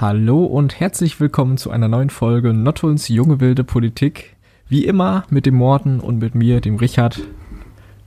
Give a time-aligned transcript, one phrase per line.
[0.00, 4.36] Hallo und herzlich willkommen zu einer neuen Folge Nottuns junge wilde Politik.
[4.68, 7.22] Wie immer mit dem Morten und mit mir, dem Richard.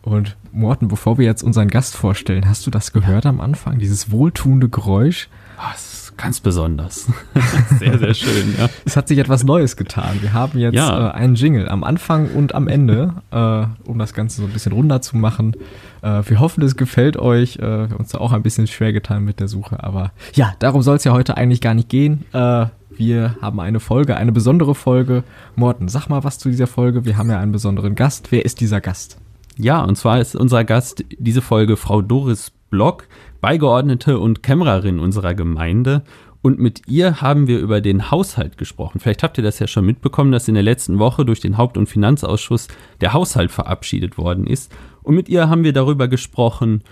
[0.01, 3.77] Und Morten, bevor wir jetzt unseren Gast vorstellen, hast du das gehört am Anfang?
[3.77, 5.27] Dieses wohltuende Geräusch?
[5.57, 6.00] Was?
[6.17, 7.07] Ganz besonders.
[7.79, 8.69] sehr, sehr schön, ja.
[8.85, 10.17] Es hat sich etwas Neues getan.
[10.21, 11.09] Wir haben jetzt ja.
[11.09, 14.71] äh, einen Jingle am Anfang und am Ende, äh, um das Ganze so ein bisschen
[14.71, 15.55] runder zu machen.
[16.01, 17.57] Äh, wir hoffen, es gefällt euch.
[17.57, 20.53] Äh, wir haben uns da auch ein bisschen schwer getan mit der Suche, aber ja,
[20.59, 22.25] darum soll es ja heute eigentlich gar nicht gehen.
[22.33, 25.23] Äh, wir haben eine Folge, eine besondere Folge.
[25.55, 27.05] Morten, sag mal was zu dieser Folge.
[27.05, 28.31] Wir haben ja einen besonderen Gast.
[28.31, 29.17] Wer ist dieser Gast?
[29.57, 33.07] Ja, und zwar ist unser Gast diese Folge Frau Doris Block.
[33.41, 36.03] Beigeordnete und Kämmererin unserer Gemeinde.
[36.43, 38.99] Und mit ihr haben wir über den Haushalt gesprochen.
[38.99, 41.77] Vielleicht habt ihr das ja schon mitbekommen, dass in der letzten Woche durch den Haupt-
[41.77, 42.67] und Finanzausschuss
[42.99, 44.71] der Haushalt verabschiedet worden ist.
[45.03, 46.83] Und mit ihr haben wir darüber gesprochen,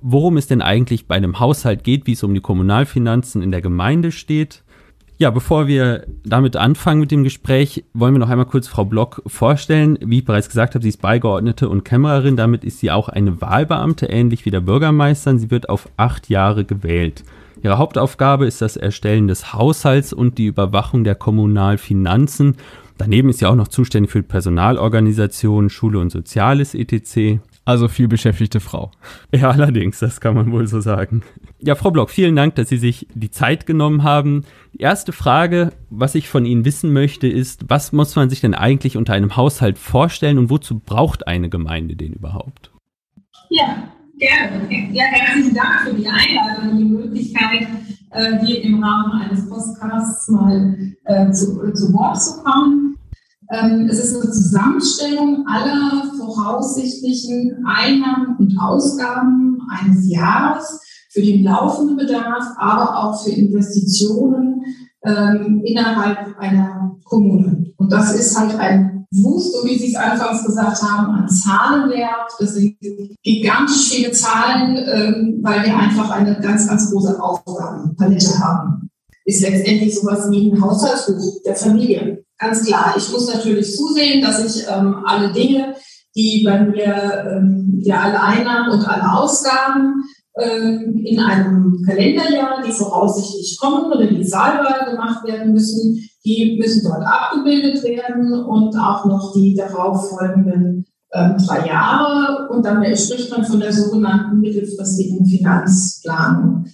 [0.00, 3.62] worum es denn eigentlich bei einem Haushalt geht, wie es um die Kommunalfinanzen in der
[3.62, 4.63] Gemeinde steht,
[5.16, 9.22] ja, bevor wir damit anfangen mit dem Gespräch, wollen wir noch einmal kurz Frau Block
[9.26, 9.96] vorstellen.
[10.00, 12.36] Wie ich bereits gesagt habe, sie ist Beigeordnete und Kämmererin.
[12.36, 15.38] Damit ist sie auch eine Wahlbeamte, ähnlich wie der Bürgermeister.
[15.38, 17.22] Sie wird auf acht Jahre gewählt.
[17.62, 22.56] Ihre Hauptaufgabe ist das Erstellen des Haushalts und die Überwachung der Kommunalfinanzen.
[22.98, 27.40] Daneben ist sie auch noch zuständig für Personalorganisationen, Schule und Soziales etc.
[27.66, 28.90] Also viel beschäftigte Frau.
[29.34, 31.22] Ja, allerdings, das kann man wohl so sagen.
[31.58, 34.44] Ja, Frau Block, vielen Dank, dass Sie sich die Zeit genommen haben.
[34.72, 38.54] Die erste Frage, was ich von Ihnen wissen möchte, ist, was muss man sich denn
[38.54, 42.70] eigentlich unter einem Haushalt vorstellen und wozu braucht eine Gemeinde den überhaupt?
[43.50, 44.68] Ja, gerne.
[44.92, 47.66] Ja, herzlichen Dank für die Einladung und die Möglichkeit,
[48.10, 52.93] äh, hier im Rahmen eines Podcasts mal äh, zu, zu Wort zu kommen.
[53.54, 60.80] Ähm, es ist eine Zusammenstellung aller voraussichtlichen Einnahmen und Ausgaben eines Jahres
[61.12, 64.62] für den laufenden Bedarf, aber auch für Investitionen
[65.04, 67.72] ähm, innerhalb einer Kommune.
[67.76, 72.32] Und das ist halt ein Wust, so wie Sie es anfangs gesagt haben, an Zahlenwert.
[72.40, 72.76] Das sind
[73.22, 78.90] gigantisch viele Zahlen, ähm, weil wir einfach eine ganz, ganz große Aufgabenpalette haben.
[79.24, 84.44] Ist letztendlich sowas wie ein Haushaltsbuch der Familie ganz klar, ich muss natürlich zusehen, dass
[84.44, 85.74] ich ähm, alle Dinge,
[86.14, 90.04] die bei mir, ähm, ja, alle Einnahmen und alle Ausgaben
[90.38, 96.82] ähm, in einem Kalenderjahr, die voraussichtlich kommen oder die zahlbar gemacht werden müssen, die müssen
[96.84, 102.48] dort abgebildet werden und auch noch die darauf folgenden ähm, drei Jahre.
[102.50, 106.66] Und dann spricht man von der sogenannten mittelfristigen Finanzplanung.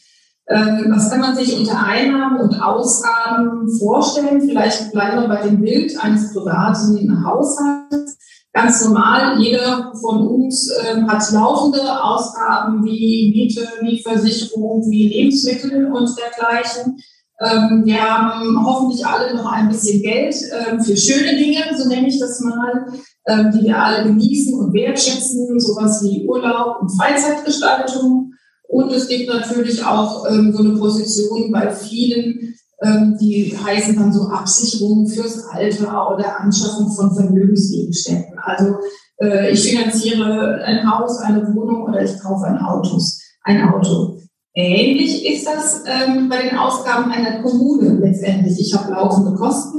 [0.50, 4.40] Ähm, was kann man sich unter Einnahmen und Ausgaben vorstellen?
[4.40, 8.18] Vielleicht bleiben wir bei dem Bild eines privaten Haushalts.
[8.52, 15.86] Ganz normal, jeder von uns äh, hat laufende Ausgaben wie Miete, wie Versicherung, wie Lebensmittel
[15.92, 16.98] und dergleichen.
[17.40, 22.18] Ähm, wir haben hoffentlich alle noch ein bisschen Geld für schöne Dinge, so nenne ich
[22.18, 22.86] das mal,
[23.28, 28.32] die wir alle genießen und wertschätzen, sowas wie Urlaub und Freizeitgestaltung.
[28.70, 34.12] Und es gibt natürlich auch ähm, so eine Position bei vielen, ähm, die heißen dann
[34.12, 38.38] so Absicherungen fürs Alter oder Anschaffung von Vermögensgegenständen.
[38.38, 38.76] Also
[39.20, 44.20] äh, ich finanziere ein Haus, eine Wohnung oder ich kaufe ein, Autos, ein Auto.
[44.52, 48.58] Ähnlich ist das ähm, bei den Ausgaben einer Kommune letztendlich.
[48.58, 49.78] Ich habe laufende Kosten.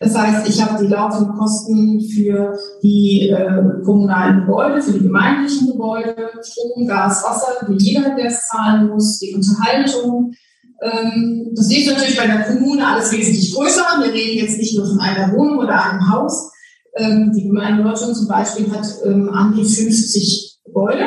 [0.00, 5.68] Das heißt, ich habe die laufenden Kosten für die äh, kommunalen Gebäude, für die gemeindlichen
[5.68, 10.34] Gebäude, Strom, Gas, Wasser, wie jeder das zahlen muss, die Unterhaltung.
[10.82, 13.84] Ähm, das ist natürlich bei der Kommune alles wesentlich größer.
[14.02, 16.50] Wir reden jetzt nicht nur von einer Wohnung oder einem Haus.
[16.96, 21.06] Ähm, die Gemeinde Deutschland zum Beispiel hat ähm, an die 50 Gebäude,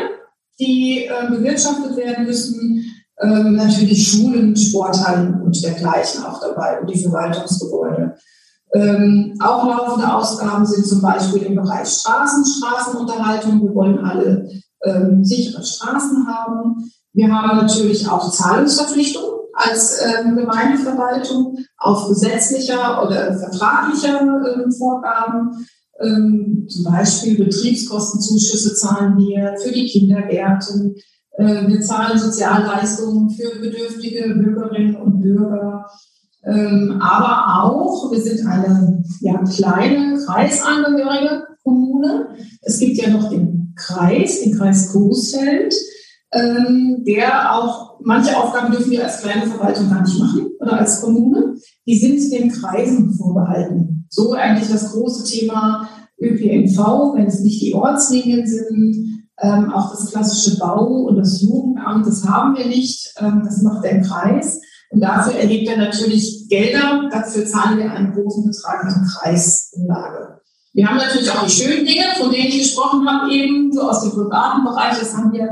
[0.59, 7.01] die äh, bewirtschaftet werden müssen ähm, natürlich Schulen, Sporthallen und dergleichen auch dabei und die
[7.01, 8.15] Verwaltungsgebäude.
[8.73, 13.61] Ähm, auch laufende Ausgaben sind zum Beispiel im Bereich Straßen, Straßenunterhaltung.
[13.61, 14.49] Wir wollen alle
[14.83, 16.91] ähm, sichere Straßen haben.
[17.13, 25.65] Wir haben natürlich auch Zahlungsverpflichtungen als ähm, Gemeindeverwaltung auf gesetzlicher oder vertraglicher ähm, Vorgaben.
[26.01, 30.95] Ähm, zum Beispiel Betriebskostenzuschüsse zahlen wir für die Kindergärten,
[31.37, 35.85] wir zahlen Sozialleistungen für bedürftige Bürgerinnen und Bürger.
[36.45, 42.27] Ähm, aber auch, wir sind eine ja, kleine kreisangehörige Kommune.
[42.61, 45.73] Es gibt ja noch den Kreis, den Kreis Coesfeld,
[46.31, 51.01] ähm, der auch, manche Aufgaben dürfen wir als kleine Verwaltung gar nicht machen oder als
[51.01, 51.55] Kommune.
[51.87, 54.05] Die sind den Kreisen vorbehalten.
[54.09, 55.89] So eigentlich das große Thema
[56.19, 56.77] ÖPNV,
[57.15, 62.25] wenn es nicht die Ortslinien sind, ähm, auch das klassische Bau und das Jugendamt, das
[62.25, 63.13] haben wir nicht.
[63.19, 64.61] Ähm, das macht der Kreis.
[64.89, 67.09] Und dafür erhebt er natürlich Gelder.
[67.11, 70.39] Dafür zahlen wir einen großen Betrag an Kreisumlage.
[70.73, 74.01] Wir haben natürlich auch die schönen Dinge, von denen ich gesprochen habe, eben so aus
[74.01, 74.99] dem privaten Bereich.
[74.99, 75.51] Das haben wir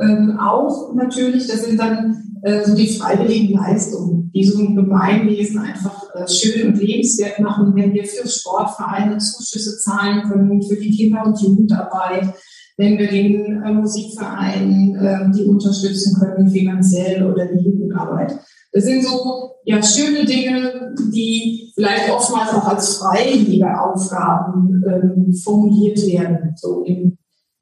[0.00, 1.46] ähm, auch natürlich.
[1.46, 6.68] Das sind dann äh, so die freiwilligen Leistungen, die so ein Gemeinwesen einfach äh, schön
[6.68, 12.34] und lebenswert machen, wenn wir für Sportvereine Zuschüsse zahlen können, für die Kinder- und Jugendarbeit,
[12.76, 18.38] wenn wir den äh, Musikvereinen äh, die unterstützen können finanziell oder die Jugendarbeit.
[18.72, 25.98] Das sind so ja schöne Dinge, die vielleicht oftmals auch als freiwillige Aufgaben ähm, formuliert
[26.06, 27.16] werden, so in,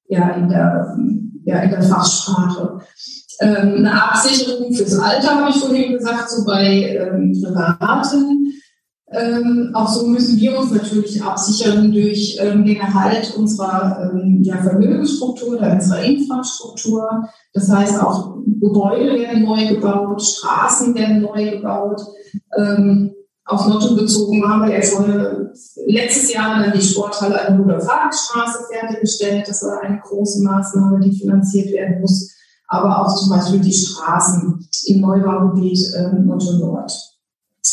[0.09, 0.97] ja, in, der,
[1.45, 2.81] ja, in der Fachsprache.
[3.41, 8.53] Ähm, eine Absicherung fürs Alter, habe ich vorhin gesagt, so bei ähm, Privaten.
[9.13, 14.57] Ähm, auch so müssen wir uns natürlich absichern durch ähm, den Erhalt unserer ähm, ja,
[14.57, 17.29] Vermögensstruktur unserer Infrastruktur.
[17.53, 22.01] Das heißt, auch Gebäude werden neu gebaut, Straßen werden neu gebaut.
[22.57, 23.13] Ähm,
[23.45, 25.53] auf Lotto bezogen haben wir jetzt heute,
[25.87, 29.47] letztes Jahr dann die Sporthalle an der Rudolf-Haag-Straße fertiggestellt.
[29.47, 32.31] Das war eine große Maßnahme, die finanziert werden muss.
[32.69, 36.93] Aber auch zum Beispiel die Straßen im Neubaugebiet ähm, Lotto Nord.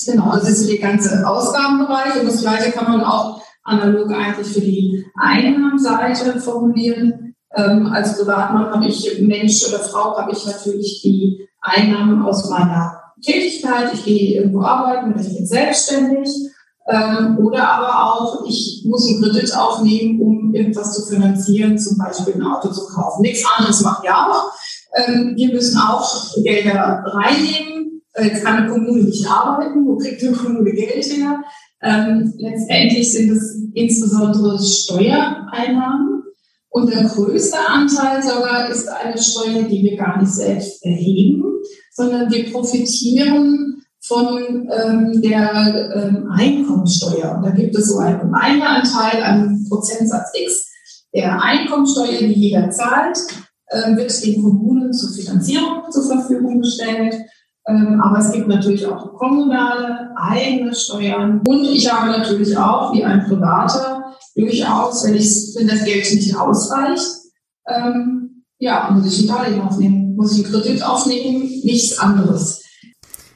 [0.05, 4.47] Genau, das ist so der ganze Ausgabenbereich und das Gleiche kann man auch analog eigentlich
[4.47, 7.35] für die Einnahmenseite formulieren.
[7.55, 12.99] Ähm, als Privatmann habe ich, Mensch oder Frau, habe ich natürlich die Einnahmen aus meiner
[13.21, 13.91] Tätigkeit.
[13.93, 16.29] Ich gehe irgendwo arbeiten oder ich bin selbstständig.
[16.87, 22.35] Ähm, oder aber auch, ich muss einen Kredit aufnehmen, um irgendwas zu finanzieren, zum Beispiel
[22.35, 23.21] ein Auto zu kaufen.
[23.21, 24.51] Nichts anderes macht ja auch.
[24.95, 27.68] Ähm, wir müssen auch Gelder reinnehmen
[28.27, 31.41] kann eine Kommune nicht arbeiten, wo kriegt eine Kommune Geld her?
[31.81, 36.23] Ähm, letztendlich sind es insbesondere Steuereinnahmen.
[36.71, 41.43] Und der größte Anteil sogar ist eine Steuer, die wir gar nicht selbst erheben,
[41.91, 47.35] sondern wir profitieren von ähm, der ähm, Einkommensteuer.
[47.35, 50.69] Und da gibt es so einen Gemeindeanteil, einen Prozentsatz X
[51.13, 53.17] der Einkommensteuer, die jeder zahlt,
[53.67, 57.15] äh, wird den Kommunen zur Finanzierung zur Verfügung gestellt.
[57.69, 61.41] Ähm, aber es gibt natürlich auch kommunale, eigene Steuern.
[61.47, 66.35] Und ich habe natürlich auch, wie ein Privater, durchaus, wenn, ich, wenn das Geld nicht
[66.35, 67.05] ausreicht,
[67.67, 72.63] ähm, ja, muss ich ein Darlehen aufnehmen, muss ich einen Kredit aufnehmen, nichts anderes.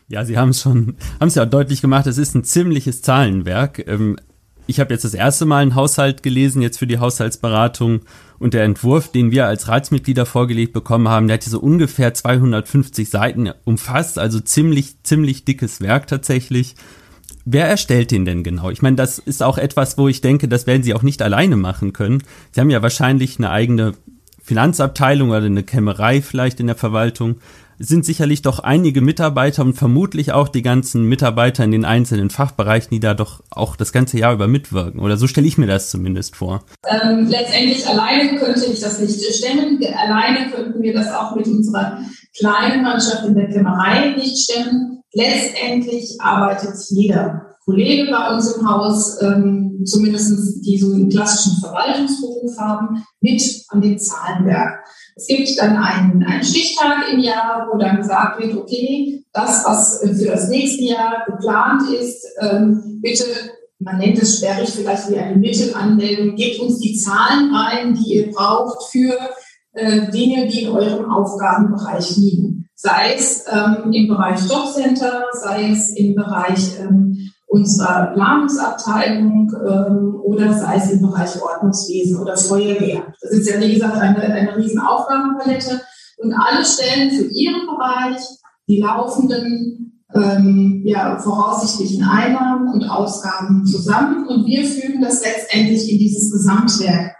[0.07, 3.87] Ja, Sie haben es schon, haben es ja deutlich gemacht, es ist ein ziemliches Zahlenwerk.
[3.87, 4.17] Ähm,
[4.67, 8.01] ich habe jetzt das erste Mal einen Haushalt gelesen, jetzt für die Haushaltsberatung.
[8.39, 13.09] Und der Entwurf, den wir als Ratsmitglieder vorgelegt bekommen haben, der hat so ungefähr 250
[13.09, 16.75] Seiten umfasst, also ziemlich, ziemlich dickes Werk tatsächlich.
[17.45, 18.69] Wer erstellt den denn genau?
[18.69, 21.57] Ich meine, das ist auch etwas, wo ich denke, das werden Sie auch nicht alleine
[21.57, 22.23] machen können.
[22.51, 23.93] Sie haben ja wahrscheinlich eine eigene
[24.41, 27.37] Finanzabteilung oder eine Kämmerei vielleicht in der Verwaltung
[27.85, 32.89] sind sicherlich doch einige Mitarbeiter und vermutlich auch die ganzen Mitarbeiter in den einzelnen Fachbereichen,
[32.91, 34.99] die da doch auch das ganze Jahr über mitwirken.
[34.99, 36.63] Oder so stelle ich mir das zumindest vor.
[36.87, 39.79] Ähm, letztendlich alleine könnte ich das nicht stemmen.
[39.95, 41.99] Alleine könnten wir das auch mit unserer
[42.37, 45.01] kleinen Mannschaft in der Kämmerei nicht stemmen.
[45.13, 52.57] Letztendlich arbeitet jeder Kollege bei uns im Haus, ähm, zumindest die so einen klassischen Verwaltungsberuf
[52.57, 54.83] haben, mit an dem Zahlenwerk.
[55.15, 59.99] Es gibt dann einen, einen Stichtag im Jahr, wo dann gesagt wird, okay, das, was
[60.01, 63.25] für das nächste Jahr geplant ist, ähm, bitte,
[63.79, 68.31] man nennt es sperrig vielleicht wie eine Mittelanmeldung, gebt uns die Zahlen ein, die ihr
[68.31, 69.17] braucht für
[69.73, 72.69] äh, Dinge, die in eurem Aufgabenbereich liegen.
[72.75, 80.51] Sei es ähm, im Bereich Jobcenter, sei es im Bereich ähm, unserer Planungsabteilung ähm, oder
[80.53, 83.13] sei es im Bereich Ordnungswesen oder Feuerwehr.
[83.21, 85.81] Das ist ja, wie gesagt, eine, eine riesen Aufgabenpalette.
[86.17, 88.21] Und alle stellen für ihren Bereich
[88.67, 95.99] die laufenden ähm, ja, voraussichtlichen Einnahmen und Ausgaben zusammen und wir fügen das letztendlich in
[95.99, 97.15] dieses Gesamtwerk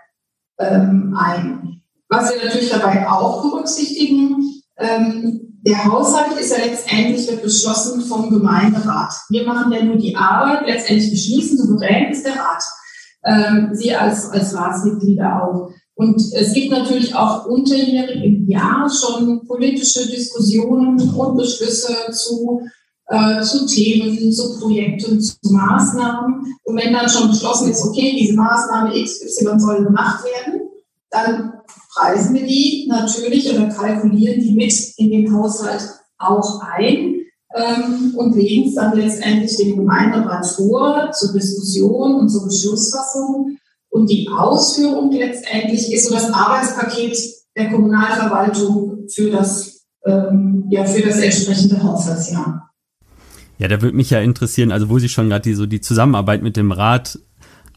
[0.58, 1.82] ähm, ein.
[2.10, 8.30] Was wir natürlich dabei auch berücksichtigen, ähm, der Haushalt ist ja letztendlich wird beschlossen vom
[8.30, 9.14] Gemeinderat.
[9.30, 12.64] Wir machen ja nur die Arbeit, letztendlich beschließen, souverän ist der Rat.
[13.26, 15.72] Ähm, Sie als, als Ratsmitglieder auch.
[15.96, 22.62] Und es gibt natürlich auch unterjährig im Jahr schon politische Diskussionen und Beschlüsse zu,
[23.08, 26.58] äh, zu Themen, zu Projekten, zu Maßnahmen.
[26.64, 30.62] Und wenn dann schon beschlossen ist, okay, diese Maßnahme XY soll gemacht werden,
[31.10, 31.53] dann
[31.94, 37.16] preisen wir die natürlich oder kalkulieren die mit in den Haushalt auch ein
[37.56, 43.58] ähm, und legen es dann letztendlich dem Gemeinderat vor zur Diskussion und zur Beschlussfassung.
[43.90, 47.18] Und die Ausführung letztendlich ist so das Arbeitspaket
[47.56, 52.72] der Kommunalverwaltung für das, ähm, ja, für das entsprechende Haushaltsjahr.
[53.60, 56.42] Ja, da würde mich ja interessieren, also wo Sie schon gerade die, so die Zusammenarbeit
[56.42, 57.20] mit dem Rat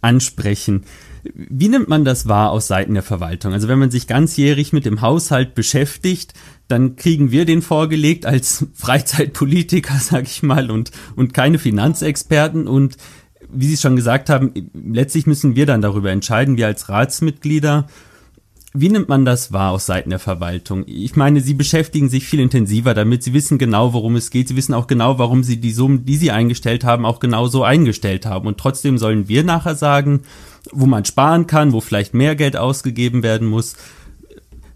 [0.01, 0.85] ansprechen.
[1.35, 3.53] Wie nimmt man das wahr aus Seiten der Verwaltung?
[3.53, 6.35] Also wenn man sich ganzjährig mit dem Haushalt beschäftigt,
[6.69, 12.67] dann kriegen wir den vorgelegt als Freizeitpolitiker, sag ich mal, und, und keine Finanzexperten.
[12.67, 12.97] Und
[13.49, 17.87] wie Sie schon gesagt haben, letztlich müssen wir dann darüber entscheiden, wir als Ratsmitglieder.
[18.79, 20.85] Wie nimmt man das wahr aus Seiten der Verwaltung?
[20.87, 23.23] Ich meine, Sie beschäftigen sich viel intensiver damit.
[23.23, 24.49] Sie wissen genau, worum es geht.
[24.49, 27.65] Sie wissen auch genau, warum Sie die Summen, die Sie eingestellt haben, auch genau so
[27.65, 28.47] eingestellt haben.
[28.47, 30.21] Und trotzdem sollen wir nachher sagen,
[30.73, 33.77] wo man sparen kann, wo vielleicht mehr Geld ausgegeben werden muss.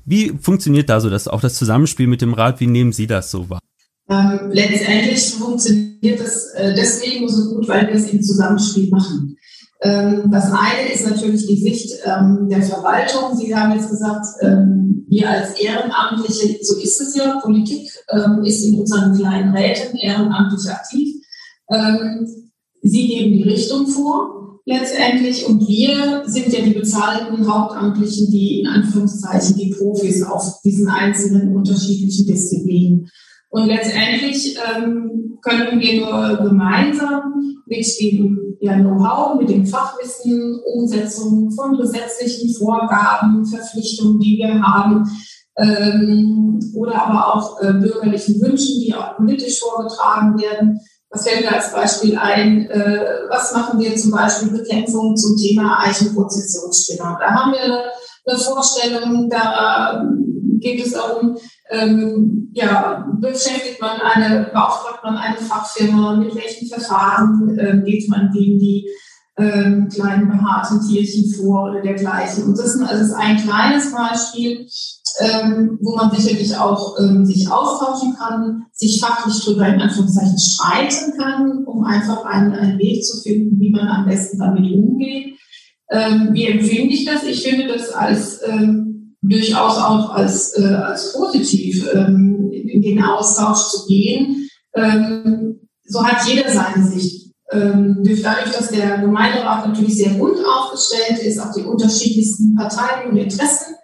[0.06, 2.58] Wie funktioniert da so das, auch das Zusammenspiel mit dem Rat?
[2.58, 3.60] Wie nehmen Sie das so wahr?
[4.08, 9.36] Ähm, letztendlich funktioniert das äh, deswegen so gut, weil wir es im Zusammenspiel machen.
[9.82, 13.36] Ähm, das eine ist natürlich die Sicht ähm, der Verwaltung.
[13.36, 17.90] Sie haben jetzt gesagt, ähm, wir als Ehrenamtliche, so ist es ja, Politik
[18.44, 21.16] ist in unseren kleinen Räten ehrenamtlich aktiv.
[22.82, 25.46] Sie geben die Richtung vor letztendlich.
[25.46, 31.54] Und wir sind ja die bezahlten Hauptamtlichen, die in Anführungszeichen die Profis auf diesen einzelnen
[31.54, 33.10] unterschiedlichen Disziplinen.
[33.50, 41.50] Und letztendlich ähm, können wir nur gemeinsam mit dem ja, Know-how, mit dem Fachwissen, Umsetzung
[41.50, 45.04] von gesetzlichen Vorgaben, Verpflichtungen, die wir haben,
[45.56, 50.80] ähm, oder aber auch äh, bürgerlichen Wünschen, die auch politisch vorgetragen werden,
[51.10, 52.70] was fällt mir als Beispiel ein?
[52.70, 57.18] Äh, was machen wir zum Beispiel Bekämpfung zum Thema Eichenprozessionsspinner?
[57.20, 57.84] Da haben wir
[58.30, 60.04] eine, Vorstellung, da
[60.60, 61.36] geht es darum,
[61.70, 68.30] ähm, ja, beschäftigt man eine, beauftragt man eine Fachfirma, mit welchen Verfahren äh, geht man
[68.32, 68.86] gegen die
[69.38, 72.44] ähm, kleinen behaarten Tierchen vor oder dergleichen.
[72.44, 74.66] Und das ist, also ein kleines Beispiel,
[75.20, 81.18] ähm, wo man sicherlich auch ähm, sich austauschen kann, sich fachlich drüber in Anführungszeichen streiten
[81.18, 85.36] kann, um einfach einen, einen Weg zu finden, wie man am besten damit umgeht.
[85.90, 87.24] Ähm, wie empfinde ich das?
[87.24, 93.70] Ich finde das als ähm, durchaus auch als, äh, als positiv, ähm, in den Austausch
[93.70, 94.48] zu gehen.
[94.74, 97.32] Ähm, so hat jeder seine Sicht.
[97.52, 103.16] Ähm, dadurch, dass der Gemeinderat natürlich sehr bunt aufgestellt ist, auch die unterschiedlichsten Parteien und
[103.16, 103.74] Interessen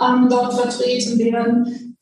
[0.00, 1.96] ähm, dort vertreten werden.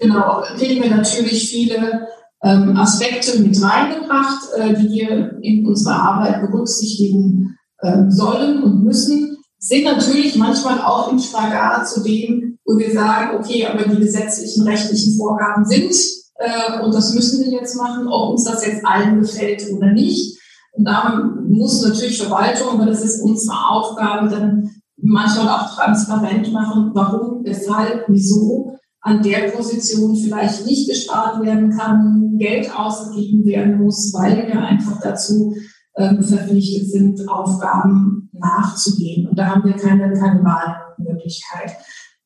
[0.00, 2.06] Genau, kriegen wir natürlich viele
[2.40, 9.84] Aspekte mit reingebracht, äh, die wir in unserer Arbeit berücksichtigen ähm, sollen und müssen, sind
[9.84, 15.16] natürlich manchmal auch im Spagat zu dem, wo wir sagen, okay, aber die gesetzlichen rechtlichen
[15.16, 15.94] Vorgaben sind
[16.38, 20.38] äh, und das müssen wir jetzt machen, ob uns das jetzt allen gefällt oder nicht.
[20.72, 26.90] Und da muss natürlich Verwaltung, aber das ist unsere Aufgabe, dann manchmal auch transparent machen,
[26.94, 34.12] warum, weshalb, wieso an der Position vielleicht nicht gespart werden kann, Geld ausgegeben werden muss,
[34.14, 35.54] weil wir einfach dazu
[35.98, 39.28] ähm, verpflichtet sind, Aufgaben nachzugehen.
[39.28, 41.72] Und da haben wir keine, keine Wahlmöglichkeit.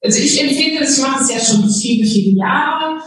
[0.05, 2.99] Also ich empfinde es, ich mache es ja schon viele, viele Jahre.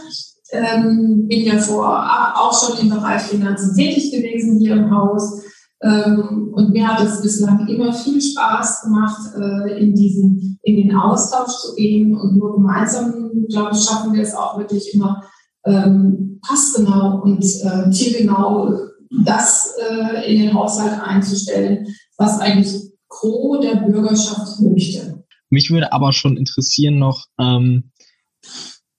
[0.52, 1.88] Ähm, bin ja vor
[2.36, 5.42] auch schon im Bereich Finanzen tätig gewesen hier im Haus
[5.82, 10.96] ähm, und mir hat es bislang immer viel Spaß gemacht, äh, in diesen, in den
[10.96, 12.16] Austausch zu gehen.
[12.16, 15.22] Und nur gemeinsam, glaube ich, schaffen wir es auch wirklich immer
[15.64, 18.72] ähm, passgenau und äh, zielgenau
[19.10, 21.86] das äh, in den Haushalt einzustellen,
[22.16, 25.24] was eigentlich Gros der Bürgerschaft möchte.
[25.48, 27.92] Mich würde aber schon interessieren noch, ähm,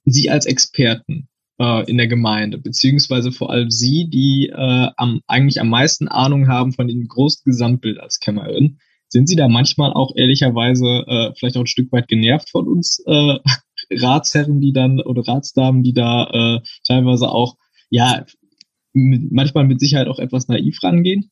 [0.06, 1.28] Sie als Experten,
[1.60, 6.48] äh, in der Gemeinde, beziehungsweise vor allem Sie, die äh, am, eigentlich am meisten Ahnung
[6.48, 8.80] haben von dem großen Gesamtbild als Kämmerin.
[9.10, 13.02] Sind Sie da manchmal auch ehrlicherweise äh, vielleicht auch ein Stück weit genervt von uns
[13.06, 13.38] äh,
[13.92, 17.56] Ratsherren, die dann oder Ratsdamen, die da äh, teilweise auch
[17.90, 18.26] ja
[18.98, 21.30] mit, manchmal mit Sicherheit auch etwas naiv rangehen?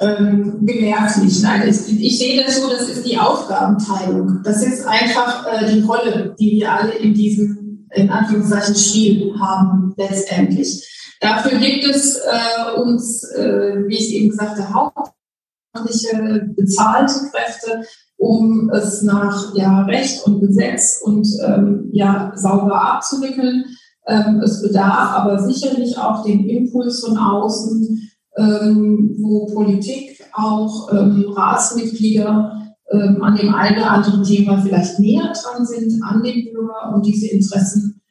[0.00, 1.42] Ähm, genervt nicht.
[1.42, 4.40] Nein, ich, ich, sehe das so, das ist die Aufgabenteilung.
[4.42, 9.94] Das ist einfach äh, die Rolle, die wir alle in diesem in Anführungszeichen Spiel haben
[9.96, 10.88] letztendlich.
[11.20, 17.84] Dafür gibt es äh, uns, äh, wie ich eben gesagt hauptsächliche bezahlte Kräfte,
[18.16, 23.64] um es nach ja, Recht und Gesetz und ähm, ja, sauber abzuwickeln.
[24.06, 31.26] Ähm, es bedarf aber sicherlich auch den Impuls von außen, ähm, wo Politik auch ähm,
[31.28, 32.58] Ratsmitglieder
[32.92, 37.26] an dem einen oder anderen Thema vielleicht näher dran sind, an den Bürger und diese
[37.28, 38.02] Interessen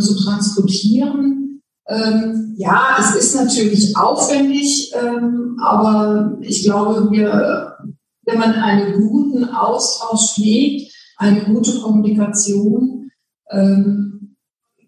[0.00, 1.62] zu transportieren.
[2.56, 4.92] Ja, es ist natürlich aufwendig,
[5.62, 7.76] aber ich glaube, wir,
[8.24, 13.12] wenn man einen guten Austausch pflegt, eine gute Kommunikation,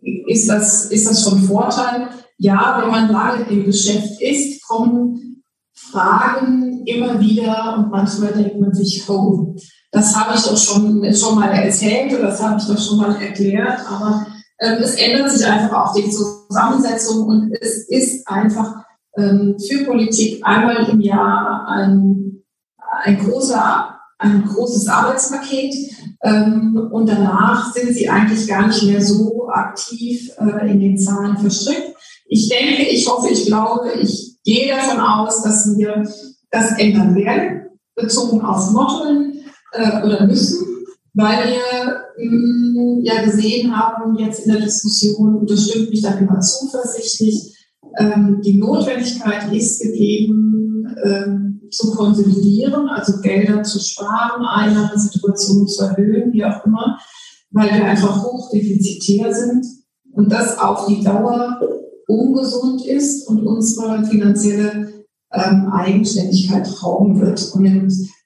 [0.03, 2.09] ist das, ist das von Vorteil.
[2.37, 5.43] ja, wenn man lange im Geschäft ist, kommen
[5.75, 9.55] Fragen immer wieder und manchmal denkt man sich, oh,
[9.91, 13.17] das habe ich doch schon, schon mal erzählt oder das habe ich doch schon mal
[13.21, 14.27] erklärt, aber
[14.61, 18.85] ähm, es ändert sich einfach auch die Zusammensetzung und es ist einfach
[19.17, 22.43] ähm, für Politik einmal im Jahr ein,
[23.03, 25.75] ein, großer, ein großes Arbeitspaket
[26.23, 31.39] ähm, und danach sind sie eigentlich gar nicht mehr so aktiv äh, in den Zahlen
[31.39, 31.95] verstrickt.
[32.29, 36.03] Ich denke, ich hoffe, ich glaube, ich gehe davon aus, dass wir
[36.51, 40.67] das ändern werden, bezogen auf Motteln äh, oder müssen,
[41.15, 46.41] weil wir mh, mm, ja gesehen haben, jetzt in der Diskussion, stimmt mich dann immer
[46.41, 47.55] zuversichtlich,
[47.99, 56.33] ähm, die Notwendigkeit ist gegeben, ähm, zu konsolidieren, also Gelder zu sparen, Einnahmesituationen zu erhöhen,
[56.33, 56.99] wie auch immer,
[57.51, 59.65] weil wir einfach hochdefizitär sind
[60.13, 61.61] und das auf die Dauer
[62.07, 67.53] ungesund ist und unsere finanzielle ähm, Eigenständigkeit rauben wird.
[67.53, 67.67] Und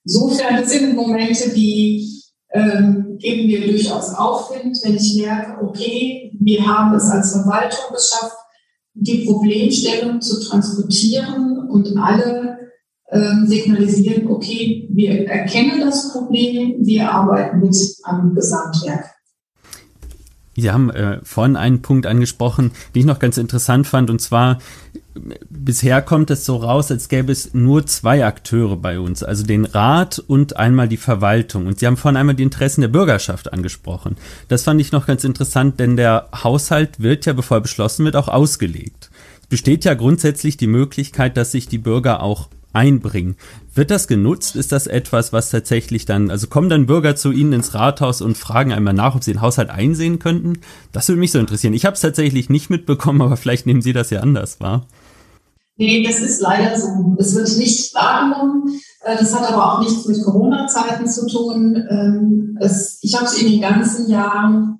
[0.04, 2.22] insofern, sind Momente, die
[2.52, 8.36] ähm, geben wir durchaus Aufwind, wenn ich merke, okay, wir haben es als Verwaltung geschafft,
[8.94, 12.61] die Problemstellung zu transportieren und alle
[13.12, 19.04] ähm, signalisieren, okay, wir erkennen das Problem, wir arbeiten mit am Gesamtwerk.
[20.54, 24.58] Sie haben äh, vorhin einen Punkt angesprochen, den ich noch ganz interessant fand, und zwar
[25.50, 29.64] bisher kommt es so raus, als gäbe es nur zwei Akteure bei uns, also den
[29.64, 31.66] Rat und einmal die Verwaltung.
[31.66, 34.16] Und Sie haben vorhin einmal die Interessen der Bürgerschaft angesprochen.
[34.48, 38.16] Das fand ich noch ganz interessant, denn der Haushalt wird ja, bevor er beschlossen wird,
[38.16, 39.10] auch ausgelegt.
[39.42, 43.36] Es besteht ja grundsätzlich die Möglichkeit, dass sich die Bürger auch einbringen.
[43.74, 44.56] Wird das genutzt?
[44.56, 48.36] Ist das etwas, was tatsächlich dann, also kommen dann Bürger zu Ihnen ins Rathaus und
[48.36, 50.58] fragen einmal nach, ob Sie den Haushalt einsehen könnten?
[50.92, 51.74] Das würde mich so interessieren.
[51.74, 54.86] Ich habe es tatsächlich nicht mitbekommen, aber vielleicht nehmen Sie das ja anders wahr.
[55.76, 57.16] Nee, das ist leider so.
[57.18, 58.80] Es wird nicht wahrgenommen.
[59.04, 61.76] Äh, das hat aber auch nichts mit Corona-Zeiten zu tun.
[61.90, 62.58] Ähm,
[63.00, 64.78] ich habe es in den ganzen Jahren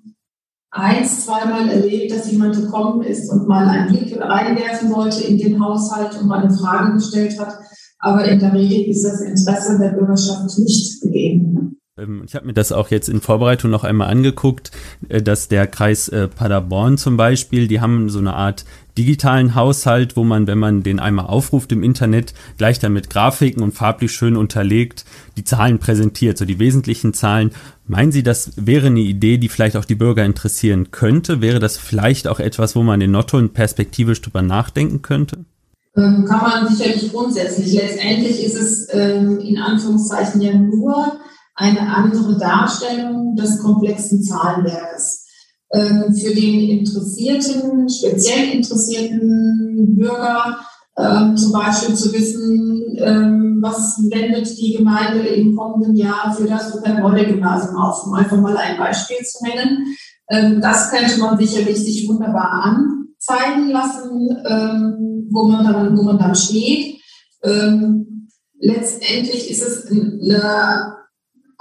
[0.71, 5.63] eins, zweimal erlebt, dass jemand gekommen ist und mal einen Blick reinwerfen wollte in den
[5.63, 7.59] Haushalt und mal eine Frage gestellt hat.
[8.03, 11.77] Aber in der Regel ist das Interesse der Bürgerschaft nicht gegeben.
[11.97, 14.73] Ähm, ich habe mir das auch jetzt in Vorbereitung noch einmal angeguckt,
[15.09, 18.65] äh, dass der Kreis äh, Paderborn zum Beispiel, die haben so eine Art
[18.99, 23.63] digitalen Haushalt, wo man, wenn man den einmal aufruft im Internet, gleich dann mit Grafiken
[23.63, 25.05] und farblich schön unterlegt
[25.37, 27.53] die Zahlen präsentiert, so die wesentlichen Zahlen.
[27.87, 31.41] Meinen Sie, das wäre eine Idee, die vielleicht auch die Bürger interessieren könnte?
[31.41, 35.45] Wäre das vielleicht auch etwas, wo man in Notto perspektivisch drüber nachdenken könnte?
[35.95, 37.75] Ähm, kann man sicherlich grundsätzlich.
[37.75, 41.19] Letztendlich ist es ähm, in Anführungszeichen ja nur
[41.55, 45.27] eine andere Darstellung des komplexen Zahlenwerkes.
[45.71, 50.59] Ähm, für den interessierten, speziell interessierten Bürger
[50.95, 52.99] zum Beispiel zu wissen,
[53.63, 58.77] was wendet die Gemeinde im kommenden Jahr für das Ruppert-Molle-Gymnasium auf, um einfach mal ein
[58.77, 60.61] Beispiel zu nennen.
[60.61, 62.53] Das könnte man sicherlich sich wunderbar
[63.23, 67.01] anzeigen lassen, ähm, wo, man dann, wo man dann steht.
[67.43, 70.93] Ähm, letztendlich ist es eine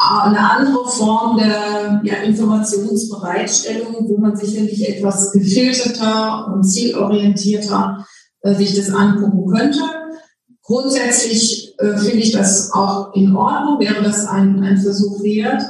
[0.03, 8.03] eine andere Form der ja, Informationsbereitstellung, wo man sicherlich etwas gefilterter und zielorientierter
[8.41, 9.81] äh, sich das angucken könnte.
[10.63, 15.61] Grundsätzlich äh, finde ich das auch in Ordnung, wäre das ein, ein Versuch wert.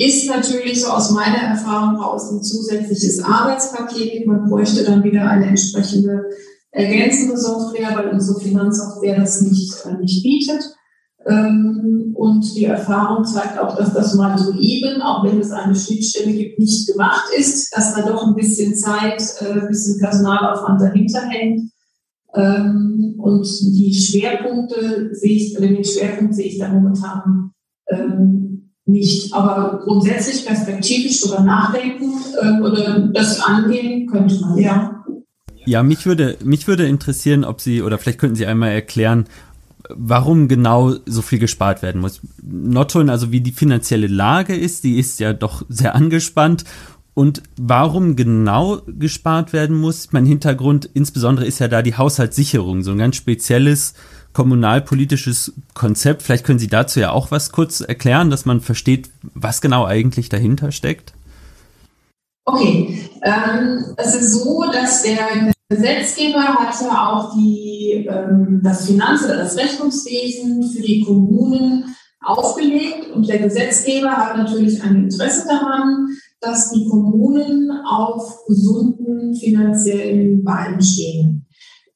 [0.00, 4.26] Ist natürlich so aus meiner Erfahrung heraus ein zusätzliches Arbeitspaket.
[4.26, 6.24] Man bräuchte dann wieder eine entsprechende
[6.70, 10.74] ergänzende Software, weil unsere Finanzsoftware das nicht, äh, nicht bietet.
[11.26, 15.74] Ähm, und die Erfahrung zeigt auch, dass das mal so eben, auch wenn es eine
[15.74, 20.80] Schnittstelle gibt, nicht gemacht ist, dass da doch ein bisschen Zeit, äh, ein bisschen Personalaufwand
[20.80, 21.70] dahinter hängt.
[22.34, 27.50] Ähm, und die Schwerpunkte sehe ich, oder den Schwerpunkt sehe ich da momentan
[27.90, 28.49] ähm,
[28.90, 29.32] nicht.
[29.32, 32.12] Aber grundsätzlich perspektivisch darüber nachdenken
[32.62, 35.04] oder das angehen könnte man, ja.
[35.66, 39.26] Ja, mich würde, mich würde interessieren, ob Sie, oder vielleicht könnten Sie einmal erklären,
[39.94, 42.20] warum genau so viel gespart werden muss.
[42.42, 46.64] Notton, also wie die finanzielle Lage ist, die ist ja doch sehr angespannt.
[47.14, 52.92] Und warum genau gespart werden muss, mein Hintergrund insbesondere ist ja da die Haushaltssicherung, so
[52.92, 53.94] ein ganz spezielles
[54.32, 56.22] kommunalpolitisches Konzept.
[56.22, 60.28] Vielleicht können Sie dazu ja auch was kurz erklären, dass man versteht, was genau eigentlich
[60.28, 61.12] dahinter steckt.
[62.44, 69.24] Okay, ähm, es ist so, dass der Gesetzgeber hat ja auch die, ähm, das Finanz-
[69.24, 76.08] oder das Rechnungswesen für die Kommunen aufgelegt und der Gesetzgeber hat natürlich ein Interesse daran,
[76.40, 81.46] dass die Kommunen auf gesunden finanziellen Beinen stehen.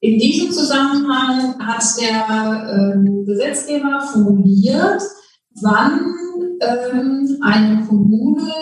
[0.05, 5.01] In diesem Zusammenhang hat der ähm, Gesetzgeber formuliert,
[5.61, 6.13] wann
[6.61, 8.53] ähm, eine Kommune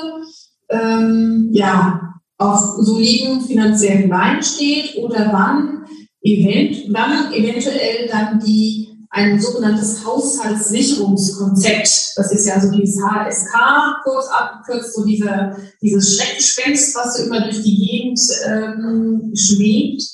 [0.69, 5.84] ähm, ja, auf soliden finanziellen Beinen steht oder wann,
[6.21, 12.13] event wann eventuell dann die ein sogenanntes Haushaltssicherungskonzept.
[12.15, 17.41] Das ist ja so dieses HSK, kurz abgekürzt, so diese, dieses Schreckgespenst, was so immer
[17.41, 20.13] durch die Gegend ähm, schwebt,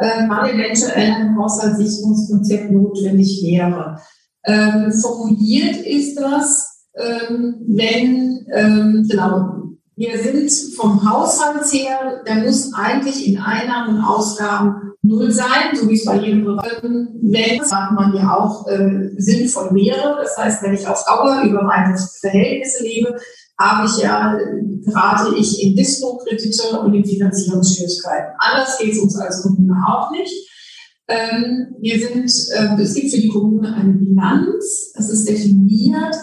[0.00, 4.00] äh, wann eventuell ein Haushaltssicherungskonzept notwendig wäre.
[4.44, 9.60] Ähm, formuliert ist das, ähm, wenn, ähm, genau,
[9.96, 15.88] wir sind vom Haushalt her, der muss eigentlich in Einnahmen und Ausgaben null sein, so
[15.88, 20.18] wie es bei jedem Behörden, wenn, sagt man ja auch, äh, sinnvoll wäre.
[20.22, 23.16] Das heißt, wenn ich auf Dauer über meine Verhältnisse lebe,
[23.60, 24.38] habe ich ja,
[24.84, 28.32] gerate ich in Dispo-Kredite und in Finanzierungsschwierigkeiten.
[28.38, 30.32] Anders geht es uns als Kommune auch nicht.
[31.08, 36.14] Ähm, wir sind, äh, es gibt für die Kommune eine Bilanz, es ist definiert,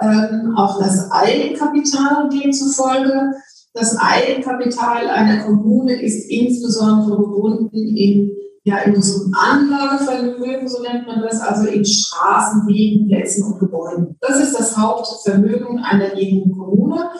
[0.00, 3.32] ähm, auch das Eigenkapital demzufolge.
[3.72, 8.30] Das Eigenkapital einer Kommune ist insbesondere gebunden in,
[8.66, 14.16] ja, in unserem Anlagevermögen, so nennt man das, also in Straßen, Wegen, Plätzen und Gebäuden.
[14.20, 17.10] Das ist das Hauptvermögen einer jeden Kommune.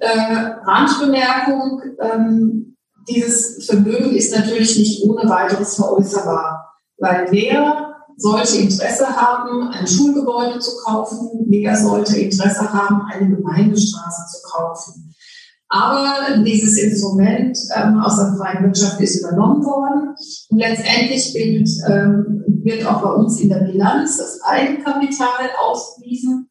[0.00, 2.76] Äh, Randbemerkung, ähm,
[3.08, 10.58] dieses Vermögen ist natürlich nicht ohne weiteres veräußerbar, weil wer sollte Interesse haben, ein Schulgebäude
[10.58, 15.14] zu kaufen, wer sollte Interesse haben, eine Gemeindestraße zu kaufen.
[15.68, 20.14] Aber dieses Instrument ähm, aus der freien Wirtschaft ist übernommen worden.
[20.50, 26.48] Und letztendlich bildet, ähm, wird auch bei uns in der Bilanz das Eigenkapital ausgewiesen.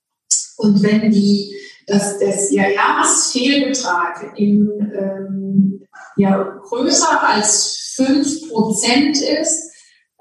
[0.58, 1.56] Und wenn die,
[1.88, 9.72] das, das ja, Jahresfehlbetrag im, ähm, ja, größer als fünf Prozent ist,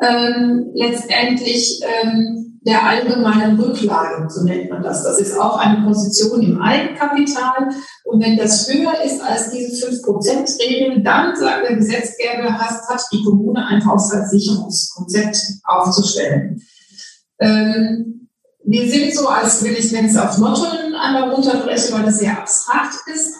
[0.01, 5.03] ähm, letztendlich ähm, der allgemeinen Rücklage, so nennt man das.
[5.03, 7.69] Das ist auch eine Position im Eigenkapital.
[8.05, 13.67] Und wenn das höher ist als diese 5%-Regel, dann, sagt der Gesetzgeber, hat, die Kommune
[13.67, 16.63] ein Haushaltssicherungskonzept aufzustellen.
[17.41, 18.29] Ähm,
[18.65, 22.39] wir sind so, als will ich, wenn es auf Motto einmal runterbreche, weil das sehr
[22.39, 23.35] abstrakt ist,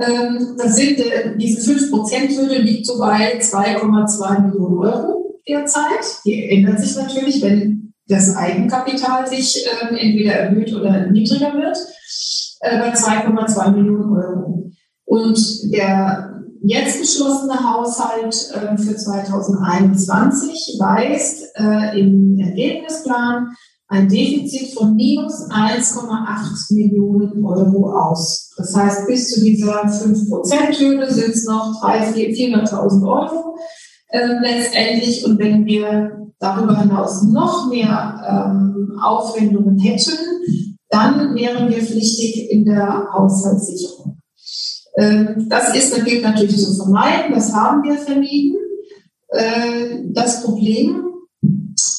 [0.00, 6.20] ähm, das sind, äh, diese 5%-Hürde liegt so bei 2,2 Millionen Euro derzeit.
[6.24, 11.78] Die ändert sich natürlich, wenn das Eigenkapital sich äh, entweder erhöht oder niedriger wird,
[12.60, 14.70] äh, bei 2,2 Millionen Euro.
[15.04, 23.48] Und der jetzt beschlossene Haushalt äh, für 2021 weist äh, im Ergebnisplan
[23.88, 28.52] ein Defizit von minus 1,8 Millionen Euro aus.
[28.56, 33.56] Das heißt, bis zu dieser 5%-Hürde sind es noch 400.000 Euro
[34.10, 35.24] äh, letztendlich.
[35.24, 40.16] Und wenn wir darüber hinaus noch mehr ähm, Aufwendungen hätten,
[40.88, 44.18] dann wären wir pflichtig in der Haushaltssicherung.
[44.96, 48.56] Ähm, das ist, das gilt natürlich zu vermeiden, das haben wir vermieden.
[49.28, 51.04] Äh, das Problem,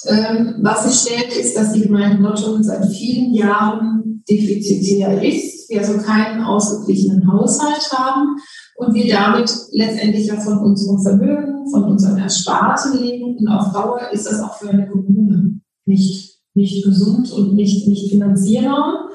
[0.08, 5.80] ähm, was sich stellt, ist, dass die Gemeinde Nordschulden seit vielen Jahren defizitär ist, wir
[5.80, 8.38] also keinen ausgeglichenen Haushalt haben
[8.76, 13.38] und wir damit letztendlich ja von unserem Vermögen, von unserem Ersparten leben.
[13.38, 18.12] Und auf Dauer ist das auch für eine Kommune nicht, nicht gesund und nicht, nicht
[18.12, 19.10] finanzierbar.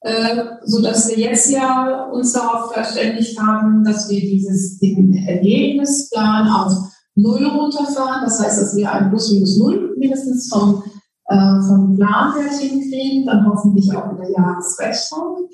[0.00, 6.48] Äh, so dass wir jetzt ja uns darauf verständigt haben, dass wir dieses, den Ergebnisplan
[6.48, 6.72] auf
[7.14, 8.24] Null runterfahren.
[8.24, 10.82] Das heißt, dass wir ein Plus minus Null mindestens vom,
[11.26, 15.48] äh, vom Planwert hinkriegen, dann hoffentlich auch in der Jahresrechnung.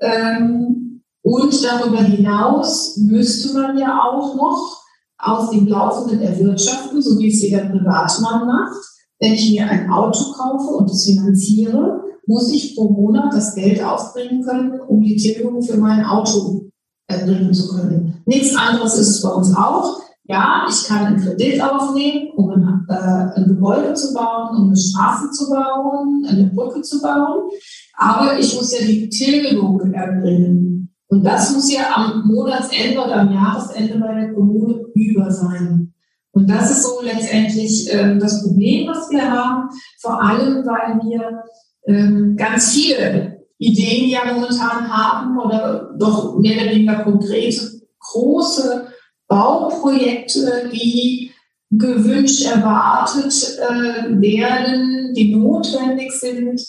[0.00, 4.82] Ähm, und darüber hinaus müsste man ja auch noch
[5.18, 8.84] aus dem Laufenden erwirtschaften, so wie es jeder Privatmann macht.
[9.20, 13.82] Wenn ich mir ein Auto kaufe und es finanziere, muss ich pro Monat das Geld
[13.82, 16.70] aufbringen können, um die Tilgung für mein Auto
[17.06, 18.22] erbringen zu können.
[18.26, 20.00] Nichts anderes ist es bei uns auch.
[20.24, 24.76] Ja, ich kann einen Kredit aufnehmen, um ein, äh, ein Gebäude zu bauen, um eine
[24.76, 27.50] Straße zu bauen, eine Brücke zu bauen.
[27.94, 30.94] Aber ich muss ja die Tilgung erbringen.
[31.08, 35.92] Und das muss ja am Monatsende oder am Jahresende bei der Kommune über sein.
[36.30, 39.68] Und das ist so letztendlich ähm, das Problem, was wir haben,
[40.00, 41.42] vor allem weil wir
[41.86, 48.86] ähm, ganz viele Ideen ja momentan haben oder doch mehr oder weniger konkrete große
[49.32, 51.30] Bauprojekte, die
[51.70, 56.60] gewünscht, erwartet äh, werden, die notwendig sind,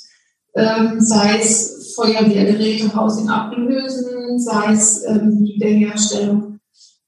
[0.56, 6.60] ähm, sei es Feuerwehrgeräte, Housing ablösen, sei es ähm, die Wiederherstellung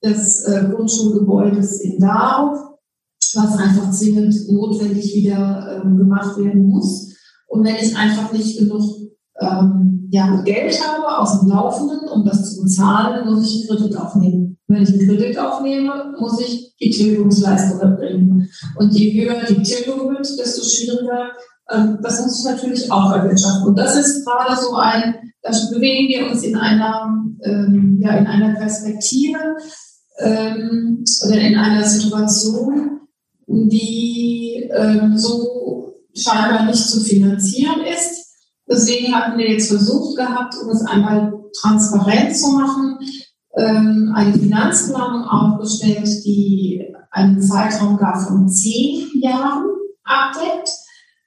[0.04, 2.60] des äh, Grundschulgebäudes in Darf,
[3.34, 7.15] was einfach zwingend notwendig wieder ähm, gemacht werden muss.
[7.48, 8.84] Und wenn ich einfach nicht genug
[9.39, 9.85] ähm,
[10.15, 14.58] ja, Geld habe aus dem Laufenden, um das zu bezahlen, muss ich einen Kredit aufnehmen.
[14.65, 18.49] Wenn ich einen Kredit aufnehme, muss ich die Tilgungsleistung erbringen.
[18.78, 21.32] Und je höher die Tilgung wird, desto schwieriger.
[21.69, 23.67] Ähm, das muss ich natürlich auch erwirtschaften.
[23.67, 28.25] Und das ist gerade so ein, da bewegen wir uns in einer, ähm, ja, in
[28.25, 29.38] einer Perspektive
[30.19, 33.01] ähm, oder in einer Situation,
[33.47, 38.25] die ähm, so scheinbar nicht zu finanzieren ist.
[38.69, 42.97] Deswegen hatten wir jetzt versucht gehabt, um es einmal transparent zu machen,
[43.58, 49.65] ähm, eine Finanzplanung aufgestellt, die einen Zeitraum gar von zehn Jahren
[50.04, 50.69] abdeckt,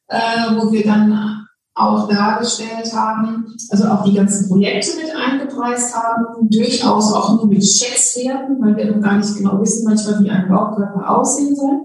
[0.08, 6.48] äh, wo wir dann auch dargestellt haben, also auch die ganzen Projekte mit eingepreist haben,
[6.50, 10.48] durchaus auch nur mit Schätzwerten, weil wir noch gar nicht genau wissen manchmal, wie ein
[10.48, 11.82] Baukörper aussehen soll.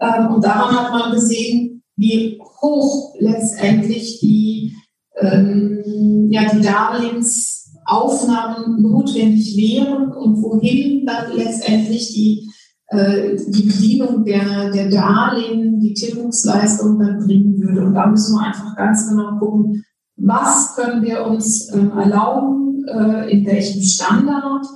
[0.00, 4.76] Ähm, und daran hat man gesehen, wie hoch letztendlich die,
[5.18, 12.50] ähm, ja, die Darlehensaufnahmen notwendig wären und wohin dann letztendlich die,
[12.88, 17.86] äh, die Bedienung der, der Darlehen, die Tilgungsleistung dann bringen würde.
[17.86, 19.82] Und da müssen wir einfach ganz genau gucken,
[20.16, 24.66] was können wir uns äh, erlauben, äh, in welchem Standard,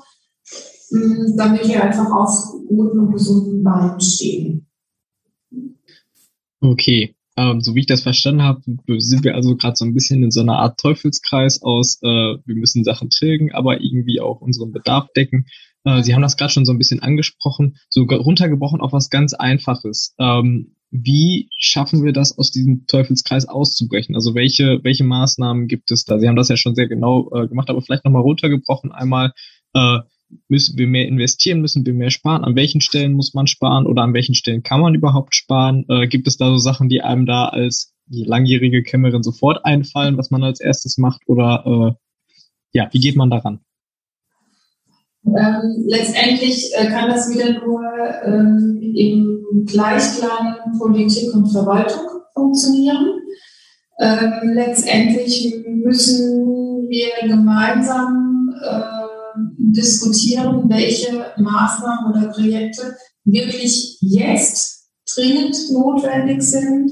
[0.91, 4.70] äh, damit wir einfach auf guten und gesunden Beinen stehen.
[6.61, 8.61] Okay, ähm, so wie ich das verstanden habe,
[8.99, 12.55] sind wir also gerade so ein bisschen in so einer Art Teufelskreis aus, äh, wir
[12.55, 15.47] müssen Sachen tilgen, aber irgendwie auch unseren Bedarf decken.
[15.85, 19.33] Äh, Sie haben das gerade schon so ein bisschen angesprochen, so runtergebrochen auf was ganz
[19.33, 20.15] Einfaches.
[20.19, 24.15] Ähm, wie schaffen wir das, aus diesem Teufelskreis auszubrechen?
[24.15, 26.19] Also welche, welche Maßnahmen gibt es da?
[26.19, 29.33] Sie haben das ja schon sehr genau äh, gemacht, aber vielleicht nochmal runtergebrochen einmal.
[29.73, 30.01] Äh,
[30.49, 32.45] müssen wir mehr investieren, müssen wir mehr sparen?
[32.45, 35.85] An welchen Stellen muss man sparen oder an welchen Stellen kann man überhaupt sparen?
[35.89, 40.31] Äh, gibt es da so Sachen, die einem da als langjährige Kämmerin sofort einfallen, was
[40.31, 41.23] man als erstes macht?
[41.27, 41.95] Oder äh,
[42.73, 43.61] ja, wie geht man daran?
[45.27, 47.83] Ähm, letztendlich äh, kann das wieder nur
[48.25, 53.21] ähm, im Gleichklang Politik und Verwaltung funktionieren.
[54.01, 59.00] Ähm, letztendlich müssen wir gemeinsam äh,
[59.59, 66.91] diskutieren, welche Maßnahmen oder Projekte wirklich jetzt dringend notwendig sind.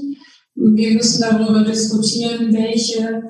[0.55, 3.23] Wir müssen darüber diskutieren, welche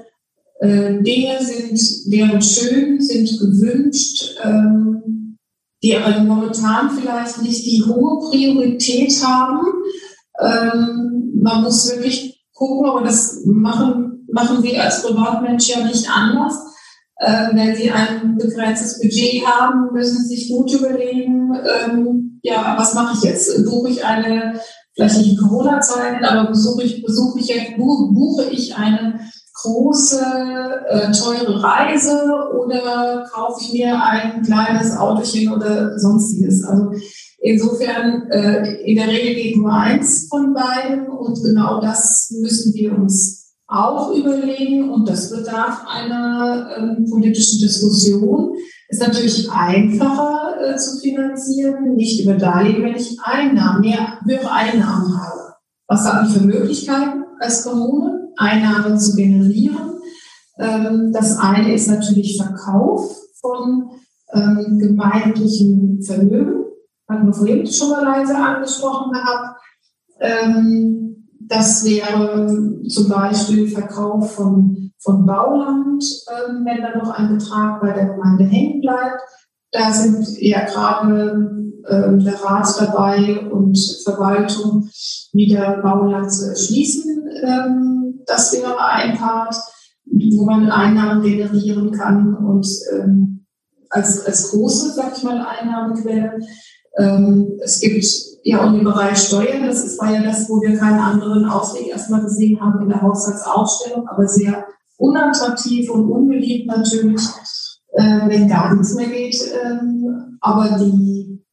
[0.60, 1.79] äh, Dinge sind,
[2.12, 5.38] wären schön, sind gewünscht, ähm,
[5.84, 9.65] die aber momentan vielleicht nicht die hohe Priorität haben.
[10.39, 16.68] Ähm, man muss wirklich gucken, aber das machen, machen wir als Privatmensch ja nicht anders
[17.19, 22.93] äh, wenn Sie ein begrenztes Budget haben, müssen Sie sich gut überlegen, ähm, ja, was
[22.93, 23.65] mache ich jetzt?
[23.65, 24.60] Buche ich eine,
[24.95, 29.19] vielleicht nicht in Corona-Zeiten, aber besuche ich, besuche ich jetzt, buche ich eine
[29.62, 30.21] große,
[30.89, 32.23] äh, teure Reise
[32.58, 36.63] oder kaufe ich mir ein kleines Autochen oder sonstiges?
[36.63, 36.91] Also
[37.39, 42.97] insofern, äh, in der Regel geht nur eins von beiden und genau das müssen wir
[42.97, 43.38] uns
[43.69, 48.55] auch überlegen und das bedarf einer ähm, politischen Diskussion.
[48.89, 55.15] Ist natürlich einfacher äh, zu finanzieren, nicht über Darlehen, wenn ich Einnahmen, mehr höhere Einnahmen
[55.15, 55.53] habe.
[55.88, 59.99] Was habe ich für Möglichkeiten als Kommune, Einnahmen zu generieren?
[60.58, 63.91] Ähm, das eine ist natürlich Verkauf von
[64.34, 66.65] ähm, gemeindlichen Vermögen.
[67.08, 69.60] Hatten wir vorhin schon mal leise angesprochen gehabt.
[70.19, 71.18] Ähm,
[71.50, 77.92] das wäre zum Beispiel Verkauf von, von Bauland, äh, wenn da noch ein Betrag bei
[77.92, 79.22] der Gemeinde hängen bleibt.
[79.72, 84.90] Da sind ja gerade äh, der Rat dabei und Verwaltung
[85.34, 87.28] wieder Bauland zu erschließen.
[87.44, 89.56] Ähm, das wäre ein Part,
[90.06, 93.46] wo man Einnahmen generieren kann und ähm,
[93.90, 96.40] als, als große, sag ich mal, Einnahmequelle.
[96.98, 98.06] Ähm, es gibt
[98.43, 101.88] ja und im Bereich Steuern, das ist, war ja das, wo wir keinen anderen Ausweg
[101.88, 104.65] erstmal gesehen haben in der Haushaltsaufstellung, aber sehr
[104.97, 107.21] unattraktiv und unbeliebt natürlich,
[107.93, 109.41] äh, wenn gar nichts mehr geht.
[109.63, 111.43] Ähm, aber die,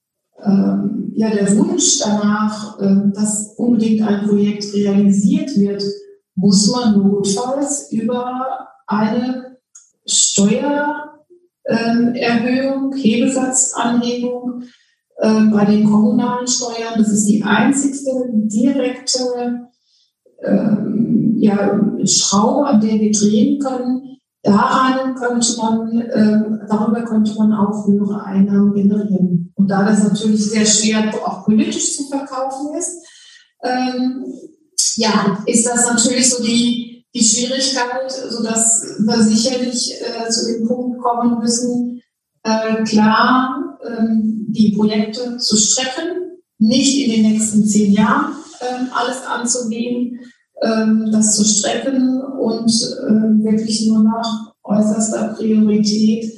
[0.45, 5.83] ähm, ja, der Wunsch danach, äh, dass unbedingt ein Projekt realisiert wird,
[6.35, 9.57] muss man notfalls über eine
[10.05, 14.65] Steuererhöhung, Hebesatzanhebung
[15.19, 16.95] äh, bei den kommunalen Steuern.
[16.97, 19.69] Das ist die einzigste direkte
[20.43, 24.19] ähm, ja, Schraube, an der wir drehen können.
[24.43, 29.53] Daran könnte man, äh, darüber könnte man auch höhere Einnahmen generieren.
[29.55, 33.05] Und da das natürlich sehr schwer auch politisch zu verkaufen ist,
[33.63, 34.25] ähm,
[34.97, 41.03] ja, ist das natürlich so die, die Schwierigkeit, sodass wir sicherlich äh, zu dem Punkt
[41.03, 41.96] kommen müssen,
[42.47, 49.27] äh, klar ähm, die Projekte zu strecken, nicht in den nächsten zehn Jahren ähm, alles
[49.27, 50.21] anzugehen,
[50.63, 52.73] ähm, das zu strecken und
[53.09, 56.33] ähm, wirklich nur nach äußerster Priorität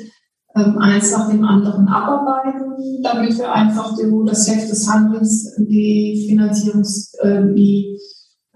[0.56, 6.26] ähm, eins nach dem anderen abarbeiten, damit wir einfach die, das Heft des Handelns, die
[6.28, 7.98] Finanzierungs, äh, die,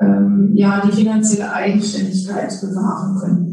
[0.01, 3.52] ähm, ja, die finanzielle Eigenständigkeit bewahren können.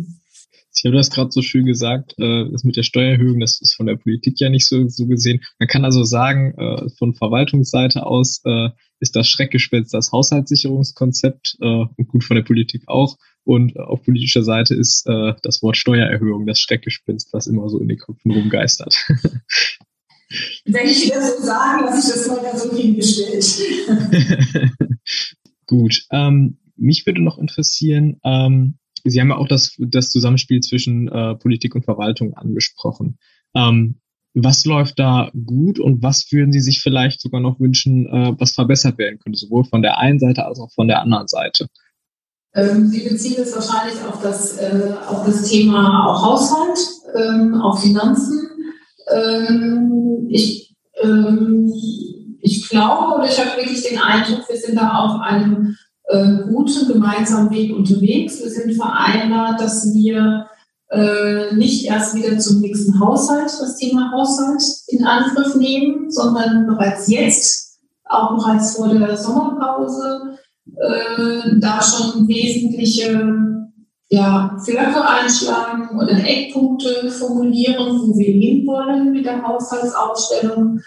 [0.73, 3.85] Ich habe das gerade so schön gesagt, äh, das mit der Steuererhöhung, das ist von
[3.85, 5.41] der Politik ja nicht so, so gesehen.
[5.57, 11.65] Man kann also sagen, äh, von Verwaltungsseite aus äh, ist das Schreckgespenst das Haushaltssicherungskonzept äh,
[11.65, 13.17] und gut von der Politik auch.
[13.43, 17.87] Und auf politischer Seite ist äh, das Wort Steuererhöhung das Schreckgespenst, was immer so in
[17.87, 18.95] den Köpfen rumgeistert.
[20.65, 23.59] Wenn ich das so sagen, lasse ich das mal ganz so hingestellt.
[25.65, 26.05] gut.
[26.11, 31.35] Ähm, mich würde noch interessieren, ähm, Sie haben ja auch das, das Zusammenspiel zwischen äh,
[31.35, 33.17] Politik und Verwaltung angesprochen.
[33.55, 33.99] Ähm,
[34.35, 38.51] was läuft da gut und was würden Sie sich vielleicht sogar noch wünschen, äh, was
[38.51, 41.67] verbessert werden könnte, sowohl von der einen Seite als auch von der anderen Seite?
[42.53, 46.79] Ähm, Sie beziehen es wahrscheinlich auf das, äh, auf das Thema auch Haushalt,
[47.15, 48.49] ähm, auf Finanzen.
[49.11, 51.71] Ähm, ich, ähm,
[52.41, 55.75] ich glaube oder ich habe wirklich den Eindruck, wir sind da auf einem
[56.09, 58.41] äh, guten gemeinsamen Weg unterwegs.
[58.41, 60.47] Wir sind vereinbart, dass wir
[60.89, 67.07] äh, nicht erst wieder zum nächsten Haushalt, das Thema Haushalt in Angriff nehmen, sondern bereits
[67.07, 70.39] jetzt, auch bereits vor der Sommerpause,
[70.75, 73.59] äh, da schon wesentliche
[74.09, 80.79] ja, Flöcke einschlagen oder Eckpunkte formulieren, wo wir hinwollen mit der Haushaltsaufstellung,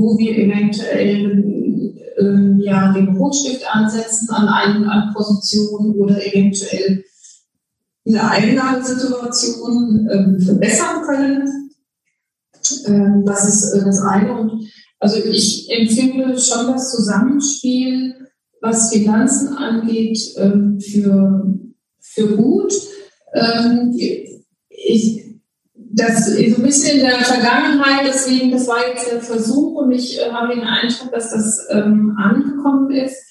[0.00, 7.04] wo wir eventuell äh, ja, den Rotstift ansetzen an einen Positionen oder eventuell
[8.06, 11.70] eine Einladesituation ähm, verbessern können.
[12.86, 14.38] Ähm, das ist äh, das eine.
[14.38, 18.14] Und also ich empfinde schon das Zusammenspiel,
[18.60, 21.54] was Finanzen angeht, ähm, für,
[22.00, 22.72] für gut.
[23.34, 23.96] Ähm,
[24.68, 25.39] ich,
[25.92, 30.18] das so ein bisschen in der Vergangenheit, deswegen, das war jetzt der Versuch und ich
[30.18, 33.30] äh, habe den Eindruck, dass das ähm, angekommen ist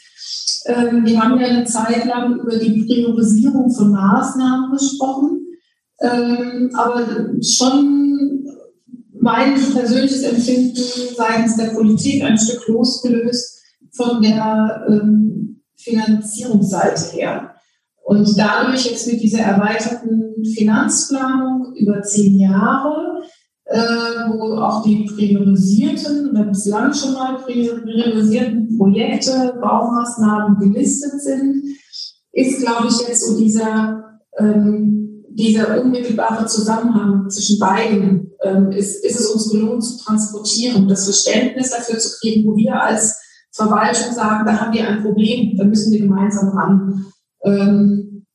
[0.66, 5.48] ähm, wir haben ja eine Zeit lang über die Priorisierung von Maßnahmen gesprochen,
[6.02, 7.06] ähm, aber
[7.42, 8.46] schon
[9.20, 10.76] mein persönliches Empfinden
[11.16, 17.56] seitens der Politik ein Stück losgelöst von der ähm, Finanzierungsseite her.
[18.10, 23.22] Und dadurch jetzt mit dieser erweiterten Finanzplanung über zehn Jahre
[23.70, 23.78] äh,
[24.30, 31.64] wo auch die priorisierten oder bislang schon mal priorisierten Projekte, Baumaßnahmen gelistet sind,
[32.32, 38.32] ist, glaube ich, jetzt so dieser, ähm, dieser unmittelbare Zusammenhang zwischen beiden.
[38.42, 42.82] Ähm, ist, ist es uns gelungen zu transportieren, das Verständnis dafür zu kriegen, wo wir
[42.82, 43.20] als
[43.52, 47.06] Verwaltung sagen, da haben wir ein Problem, da müssen wir gemeinsam ran.
[47.44, 48.26] Ähm,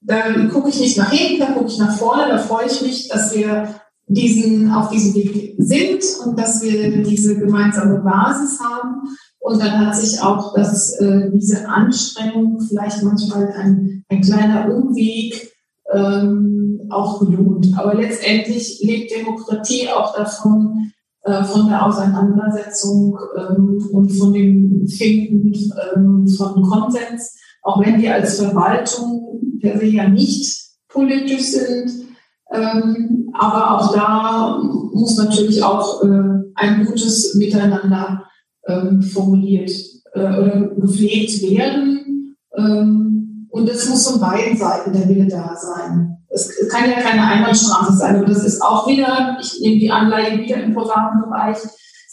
[0.00, 3.08] da gucke ich nicht nach hinten, da gucke ich nach vorne, da freue ich mich,
[3.08, 3.68] dass wir
[4.06, 9.02] diesen, auf diesem Weg sind und dass wir diese gemeinsame Basis haben.
[9.38, 15.52] Und dann hat sich auch das, äh, diese Anstrengung, vielleicht manchmal ein, ein kleiner Umweg,
[15.92, 17.68] ähm, auch gelohnt.
[17.76, 20.92] Aber letztendlich lebt Demokratie auch davon,
[21.22, 25.52] äh, von der Auseinandersetzung ähm, und von dem Finden
[25.94, 30.56] ähm, von Konsens, auch wenn wir als Verwaltung per se ja nicht
[30.88, 32.08] politisch sind,
[32.50, 34.58] ähm, aber auch da
[34.92, 38.24] muss natürlich auch äh, ein gutes Miteinander
[38.66, 39.70] ähm, formuliert
[40.14, 42.36] äh, oder gepflegt werden.
[42.56, 46.16] Ähm, und es muss von beiden Seiten der Wille da sein.
[46.30, 50.38] Es kann ja keine Einbahnstraße sein, aber das ist auch wieder, ich nehme die Anleihe
[50.38, 51.56] wieder im privaten Bereich.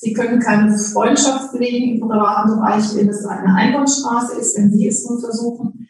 [0.06, 4.88] Sie können keine Freundschaft pflegen im privaten Bereich, wenn es eine Einbahnstraße ist, wenn Sie
[4.88, 5.86] es nur versuchen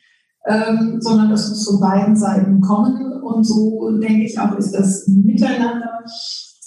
[0.46, 3.22] ähm, sondern das muss von beiden Seiten kommen.
[3.24, 6.04] Und so denke ich auch, ist das Miteinander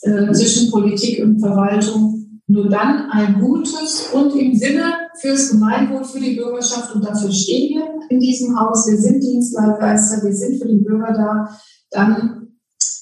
[0.03, 2.15] äh, zwischen Politik und Verwaltung
[2.51, 4.85] nur dann ein gutes und im Sinne
[5.21, 6.95] fürs Gemeinwohl, für die Bürgerschaft.
[6.95, 8.87] Und dafür stehen wir in diesem Haus.
[8.89, 11.59] Wir sind Dienstleister, wir sind für die Bürger da.
[11.91, 12.49] Dann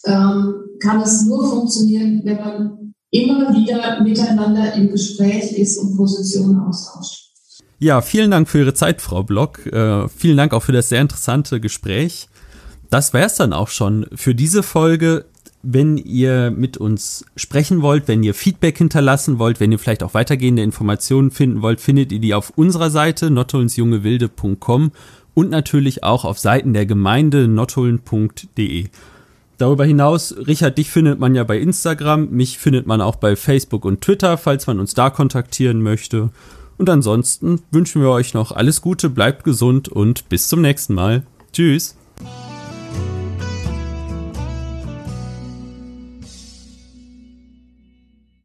[0.04, 2.85] ähm, kann es nur funktionieren, wenn man
[3.22, 7.26] immer wieder miteinander im Gespräch ist und Positionen austauscht.
[7.78, 9.66] Ja, vielen Dank für Ihre Zeit, Frau Block.
[9.66, 12.28] Äh, vielen Dank auch für das sehr interessante Gespräch.
[12.90, 15.26] Das wäre es dann auch schon für diese Folge.
[15.68, 20.14] Wenn ihr mit uns sprechen wollt, wenn ihr Feedback hinterlassen wollt, wenn ihr vielleicht auch
[20.14, 24.92] weitergehende Informationen finden wollt, findet ihr die auf unserer Seite nottulnsjungewilde.com
[25.34, 28.86] und natürlich auch auf Seiten der Gemeinde nottuln.de.
[29.58, 33.84] Darüber hinaus, Richard, dich findet man ja bei Instagram, mich findet man auch bei Facebook
[33.86, 36.30] und Twitter, falls man uns da kontaktieren möchte.
[36.76, 41.22] Und ansonsten wünschen wir euch noch alles Gute, bleibt gesund und bis zum nächsten Mal.
[41.52, 41.96] Tschüss.